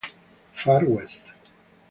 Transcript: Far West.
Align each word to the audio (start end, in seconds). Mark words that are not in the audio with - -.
Far 0.55 0.83
West. 0.83 1.21